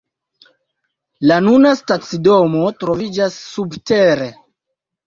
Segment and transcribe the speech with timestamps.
[1.31, 4.33] La nuna stacidomo troviĝas subtere.